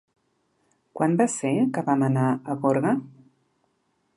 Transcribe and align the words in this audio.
Quan 0.99 1.13
va 1.19 1.27
ser 1.33 1.51
que 1.75 1.83
vam 1.91 2.07
anar 2.09 2.25
a 2.31 2.57
Gorga? 2.65 2.95